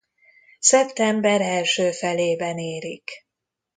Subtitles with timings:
[0.59, 3.11] Szeptember első felében érik.